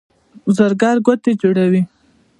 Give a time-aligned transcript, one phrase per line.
[0.57, 1.81] زرګر ګوتې جوړوي.